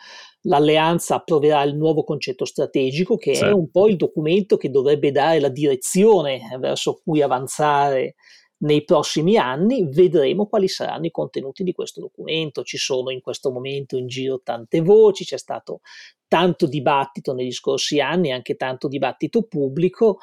l'alleanza 0.44 1.16
approverà 1.16 1.64
il 1.64 1.76
nuovo 1.76 2.04
concetto 2.04 2.46
strategico, 2.46 3.18
che 3.18 3.36
sì. 3.36 3.44
è 3.44 3.52
un 3.52 3.70
po' 3.70 3.88
il 3.88 3.98
documento 3.98 4.58
che 4.58 4.70
dovrebbe 4.70 5.12
dare 5.12 5.40
la 5.40 5.50
direzione 5.50 6.42
verso 6.60 7.02
cui 7.04 7.22
avanzare 7.22 8.16
nei 8.60 8.84
prossimi 8.84 9.38
anni 9.38 9.88
vedremo 9.90 10.48
quali 10.48 10.68
saranno 10.68 11.06
i 11.06 11.12
contenuti 11.12 11.64
di 11.64 11.72
questo 11.72 12.02
documento. 12.02 12.64
Ci 12.64 12.78
sono 12.78 13.10
in 13.10 13.22
questo 13.22 13.52
momento 13.52 13.98
in 13.98 14.08
giro 14.08 14.42
tante 14.42 14.82
voci, 14.82 15.26
c'è 15.26 15.38
stato 15.38 15.82
tanto 16.28 16.68
dibattito 16.68 17.34
negli 17.34 17.52
scorsi 17.52 18.00
anni, 18.00 18.32
anche 18.32 18.56
tanto 18.56 18.88
dibattito 18.88 19.44
pubblico. 19.44 20.18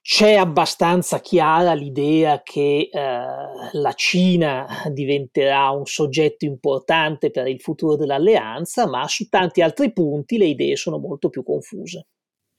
C'è 0.00 0.34
abbastanza 0.34 1.20
chiara 1.20 1.74
l'idea 1.74 2.42
che 2.42 2.88
eh, 2.90 2.98
la 3.72 3.92
Cina 3.94 4.66
diventerà 4.90 5.70
un 5.70 5.86
soggetto 5.86 6.44
importante 6.44 7.30
per 7.30 7.46
il 7.46 7.60
futuro 7.60 7.94
dell'alleanza, 7.94 8.88
ma 8.88 9.06
su 9.06 9.28
tanti 9.28 9.62
altri 9.62 9.92
punti 9.92 10.38
le 10.38 10.46
idee 10.46 10.74
sono 10.74 10.98
molto 10.98 11.28
più 11.28 11.44
confuse. 11.44 12.08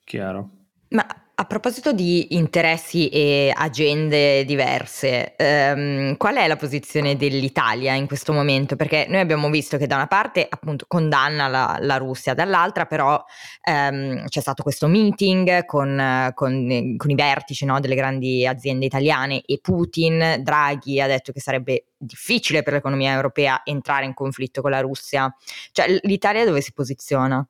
Chiaro. 0.06 0.50
Ma 0.90 1.06
a 1.36 1.46
proposito 1.46 1.94
di 1.94 2.36
interessi 2.36 3.10
e 3.10 3.52
agende 3.56 4.46
diverse, 4.46 5.36
ehm, 5.36 6.16
qual 6.16 6.36
è 6.36 6.48
la 6.48 6.58
posizione 6.58 7.16
dell'Italia 7.16 7.96
in 7.96 8.06
questo 8.06 8.34
momento? 8.34 8.75
Perché 8.75 9.08
noi 9.10 9.20
abbiamo 9.20 9.50
visto 9.50 9.78
che 9.78 9.88
da 9.88 9.96
una 9.96 10.06
parte 10.06 10.46
appunto 10.48 10.86
condanna 10.88 11.48
la, 11.48 11.78
la 11.82 11.98
Russia, 11.98 12.36
dall'altra 12.36 12.86
però 12.86 13.24
ehm, 13.63 14.28
c'è 14.28 14.42
stato 14.42 14.62
questo 14.62 14.88
meeting 14.88 15.66
con, 15.66 16.32
con, 16.36 16.96
con 16.98 17.10
i 17.10 17.16
vertici 17.16 17.66
no, 17.66 17.80
delle 17.80 17.96
grandi 17.96 18.46
aziende 18.46 18.86
italiane 18.86 19.42
e 19.44 19.60
Putin, 19.60 20.42
Draghi 20.44 21.02
ha 21.02 21.08
detto 21.08 21.32
che 21.32 21.42
sarebbe 21.42 21.86
difficile 21.98 22.62
per 22.62 22.74
l'economia 22.74 23.12
europea 23.12 23.62
entrare 23.63 24.06
in 24.06 24.13
conflitto 24.13 24.62
con 24.62 24.70
la 24.70 24.82
Russia. 24.82 25.34
Cioè 25.72 26.00
l'Italia 26.04 26.46
dove 26.46 26.62
si 26.62 26.74
posiziona? 26.74 27.44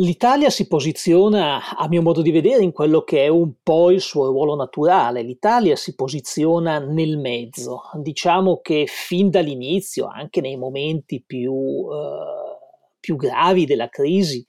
L'Italia 0.00 0.48
si 0.48 0.68
posiziona, 0.68 1.76
a 1.76 1.88
mio 1.88 2.02
modo 2.02 2.22
di 2.22 2.30
vedere, 2.30 2.62
in 2.62 2.70
quello 2.70 3.02
che 3.02 3.24
è 3.24 3.28
un 3.28 3.54
po' 3.64 3.90
il 3.90 4.00
suo 4.00 4.26
ruolo 4.28 4.54
naturale. 4.54 5.22
L'Italia 5.22 5.74
si 5.74 5.96
posiziona 5.96 6.78
nel 6.78 7.18
mezzo. 7.18 7.82
Diciamo 7.94 8.60
che 8.60 8.84
fin 8.86 9.28
dall'inizio, 9.28 10.06
anche 10.06 10.40
nei 10.40 10.56
momenti 10.56 11.20
più, 11.26 11.52
eh, 11.52 12.58
più 13.00 13.16
gravi 13.16 13.66
della 13.66 13.88
crisi, 13.88 14.46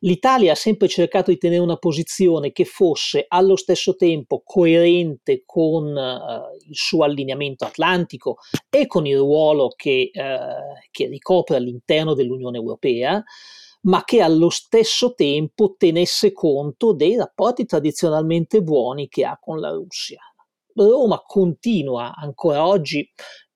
l'Italia 0.00 0.52
ha 0.52 0.56
sempre 0.56 0.86
cercato 0.86 1.32
di 1.32 1.38
tenere 1.38 1.62
una 1.62 1.78
posizione 1.78 2.52
che 2.52 2.64
fosse 2.64 3.24
allo 3.26 3.56
stesso 3.56 3.96
tempo 3.96 4.42
coerente 4.44 5.42
con 5.44 5.96
eh, 5.96 6.58
il 6.68 6.76
suo 6.76 7.02
allineamento 7.02 7.64
atlantico 7.64 8.36
e 8.70 8.86
con 8.86 9.06
il 9.06 9.16
ruolo 9.16 9.72
che, 9.74 10.10
eh, 10.12 10.38
che 10.92 11.06
ricopre 11.08 11.56
all'interno 11.56 12.14
dell'Unione 12.14 12.56
Europea 12.56 13.20
ma 13.82 14.04
che 14.04 14.20
allo 14.20 14.50
stesso 14.50 15.14
tempo 15.14 15.74
tenesse 15.76 16.32
conto 16.32 16.92
dei 16.92 17.16
rapporti 17.16 17.64
tradizionalmente 17.64 18.62
buoni 18.62 19.08
che 19.08 19.24
ha 19.24 19.38
con 19.40 19.60
la 19.60 19.70
Russia. 19.70 20.20
Roma 20.74 21.22
continua 21.26 22.14
ancora 22.14 22.66
oggi 22.66 23.08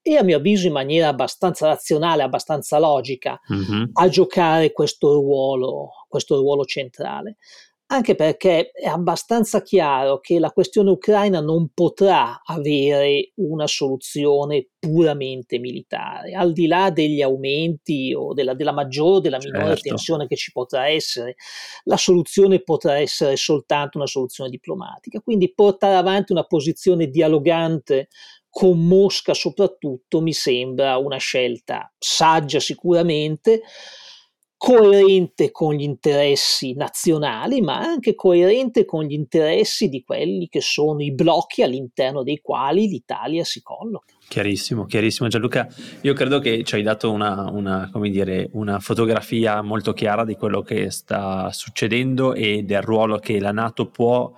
e 0.02 0.16
a 0.16 0.22
mio 0.22 0.36
avviso 0.36 0.66
in 0.66 0.72
maniera 0.72 1.08
abbastanza 1.08 1.66
razionale, 1.66 2.22
abbastanza 2.22 2.78
logica, 2.78 3.40
mm-hmm. 3.52 3.84
a 3.92 4.08
giocare 4.08 4.72
questo 4.72 5.14
ruolo, 5.14 5.90
questo 6.08 6.36
ruolo 6.36 6.64
centrale 6.64 7.38
anche 7.88 8.16
perché 8.16 8.70
è 8.72 8.88
abbastanza 8.88 9.62
chiaro 9.62 10.18
che 10.18 10.40
la 10.40 10.50
questione 10.50 10.90
ucraina 10.90 11.40
non 11.40 11.70
potrà 11.72 12.42
avere 12.44 13.30
una 13.36 13.68
soluzione 13.68 14.70
puramente 14.78 15.58
militare, 15.58 16.32
al 16.32 16.52
di 16.52 16.66
là 16.66 16.90
degli 16.90 17.22
aumenti 17.22 18.12
o 18.12 18.34
della, 18.34 18.54
della 18.54 18.72
maggiore 18.72 19.16
o 19.16 19.20
della 19.20 19.38
minore 19.38 19.66
certo. 19.74 19.88
tensione 19.88 20.26
che 20.26 20.36
ci 20.36 20.50
potrà 20.50 20.88
essere, 20.88 21.36
la 21.84 21.96
soluzione 21.96 22.60
potrà 22.62 22.98
essere 22.98 23.36
soltanto 23.36 23.98
una 23.98 24.06
soluzione 24.08 24.50
diplomatica. 24.50 25.20
Quindi 25.20 25.54
portare 25.54 25.94
avanti 25.94 26.32
una 26.32 26.44
posizione 26.44 27.08
dialogante 27.08 28.08
con 28.48 28.86
Mosca 28.86 29.34
soprattutto 29.34 30.22
mi 30.22 30.32
sembra 30.32 30.96
una 30.96 31.18
scelta 31.18 31.92
saggia 31.98 32.58
sicuramente, 32.58 33.60
coerente 34.56 35.50
con 35.50 35.74
gli 35.74 35.82
interessi 35.82 36.72
nazionali, 36.74 37.60
ma 37.60 37.78
anche 37.78 38.14
coerente 38.14 38.84
con 38.84 39.04
gli 39.04 39.12
interessi 39.12 39.88
di 39.88 40.02
quelli 40.02 40.48
che 40.48 40.60
sono 40.60 41.02
i 41.02 41.12
blocchi 41.12 41.62
all'interno 41.62 42.22
dei 42.22 42.40
quali 42.40 42.88
l'Italia 42.88 43.44
si 43.44 43.62
colloca. 43.62 44.14
Chiarissimo, 44.28 44.86
chiarissimo 44.86 45.28
Gianluca. 45.28 45.68
Io 46.02 46.14
credo 46.14 46.40
che 46.40 46.64
ci 46.64 46.74
hai 46.74 46.82
dato 46.82 47.12
una, 47.12 47.48
una, 47.50 47.90
dire, 48.08 48.48
una 48.52 48.80
fotografia 48.80 49.62
molto 49.62 49.92
chiara 49.92 50.24
di 50.24 50.34
quello 50.34 50.62
che 50.62 50.90
sta 50.90 51.52
succedendo 51.52 52.34
e 52.34 52.62
del 52.64 52.82
ruolo 52.82 53.18
che 53.18 53.38
la 53.38 53.52
Nato 53.52 53.86
può 53.88 54.32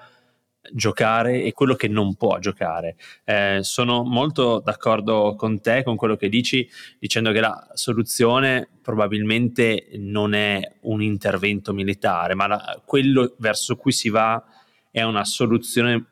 giocare 0.73 1.43
e 1.43 1.53
quello 1.53 1.75
che 1.75 1.89
non 1.89 2.15
può 2.15 2.39
giocare. 2.39 2.97
Eh, 3.25 3.59
sono 3.63 4.05
molto 4.05 4.61
d'accordo 4.65 5.35
con 5.37 5.61
te, 5.61 5.83
con 5.83 5.97
quello 5.97 6.17
che 6.17 6.29
dici, 6.29 6.69
dicendo 6.99 7.33
che 7.33 7.41
la 7.41 7.71
soluzione 7.75 8.69
probabilmente 8.83 9.89
non 9.99 10.35
è 10.35 10.61
un 10.83 11.03
intervento 11.03 11.73
militare, 11.73 12.35
ma 12.35 12.47
la, 12.47 12.83
quello 12.85 13.35
verso 13.39 13.77
cui 13.77 13.93
si 13.93 14.09
va 14.09 14.43
è 14.91 15.03
una 15.03 15.25
soluzione 15.25 16.07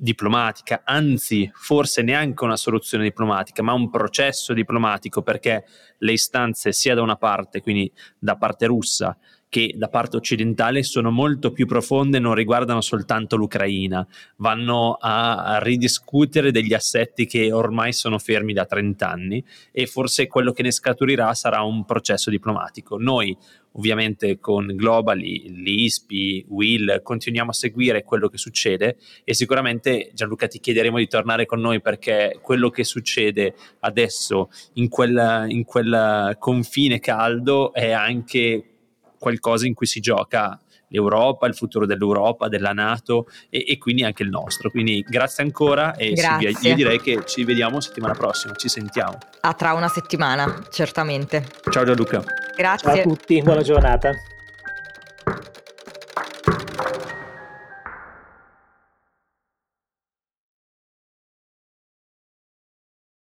diplomatica, 0.00 0.82
anzi 0.84 1.50
forse 1.52 2.02
neanche 2.02 2.44
una 2.44 2.56
soluzione 2.56 3.02
diplomatica, 3.02 3.62
ma 3.62 3.72
un 3.72 3.90
processo 3.90 4.52
diplomatico 4.52 5.22
perché 5.22 5.64
le 5.98 6.12
istanze 6.12 6.72
sia 6.72 6.94
da 6.94 7.02
una 7.02 7.16
parte, 7.16 7.60
quindi 7.60 7.92
da 8.18 8.36
parte 8.36 8.66
russa, 8.66 9.18
che 9.48 9.74
da 9.76 9.88
parte 9.88 10.16
occidentale 10.16 10.82
sono 10.82 11.10
molto 11.10 11.52
più 11.52 11.66
profonde, 11.66 12.18
non 12.18 12.34
riguardano 12.34 12.80
soltanto 12.80 13.36
l'Ucraina, 13.36 14.06
vanno 14.36 14.98
a, 15.00 15.58
ridiscutere 15.62 16.50
degli 16.50 16.74
assetti 16.74 17.26
che 17.26 17.50
ormai 17.52 17.92
sono 17.92 18.18
fermi 18.18 18.52
da 18.52 18.66
30 18.66 19.08
anni 19.08 19.44
e 19.72 19.86
forse 19.86 20.26
quello 20.26 20.52
che 20.52 20.62
ne 20.62 20.70
scaturirà 20.70 21.32
sarà 21.34 21.62
un 21.62 21.84
processo 21.84 22.30
diplomatico. 22.30 22.98
Noi 22.98 23.36
ovviamente 23.72 24.38
con 24.38 24.66
Global, 24.74 25.18
l'ISPI, 25.18 26.46
Will, 26.48 27.02
continuiamo 27.02 27.50
a 27.50 27.54
seguire 27.54 28.02
quello 28.02 28.28
che 28.28 28.36
succede 28.38 28.96
e 29.24 29.34
sicuramente 29.34 30.10
Gianluca 30.14 30.48
ti 30.48 30.58
chiederemo 30.58 30.98
di 30.98 31.06
tornare 31.06 31.46
con 31.46 31.60
noi 31.60 31.80
perché 31.80 32.38
quello 32.42 32.70
che 32.70 32.82
succede 32.82 33.54
adesso 33.80 34.50
in 34.74 34.88
quel, 34.88 35.46
in 35.48 35.64
quel 35.64 36.36
confine 36.38 36.98
caldo 36.98 37.72
è 37.72 37.90
anche 37.90 38.77
qualcosa 39.18 39.66
in 39.66 39.74
cui 39.74 39.86
si 39.86 40.00
gioca 40.00 40.58
l'Europa, 40.88 41.46
il 41.46 41.54
futuro 41.54 41.86
dell'Europa, 41.86 42.48
della 42.48 42.72
Nato 42.72 43.26
e, 43.48 43.64
e 43.68 43.78
quindi 43.78 44.04
anche 44.04 44.22
il 44.22 44.30
nostro. 44.30 44.70
Quindi 44.70 45.04
grazie 45.06 45.44
ancora 45.44 45.94
e 45.94 46.16
Silvia, 46.16 46.50
io 46.50 46.74
direi 46.74 47.00
che 47.00 47.24
ci 47.26 47.44
vediamo 47.44 47.80
settimana 47.80 48.14
prossima, 48.14 48.54
ci 48.54 48.68
sentiamo. 48.68 49.18
A 49.40 49.52
tra 49.54 49.72
una 49.74 49.88
settimana, 49.88 50.66
certamente. 50.70 51.46
Ciao 51.70 51.84
Gianluca. 51.84 52.22
Grazie. 52.56 52.88
Ciao 52.88 52.98
a 52.98 53.02
tutti, 53.02 53.42
buona 53.42 53.62
giornata. 53.62 54.12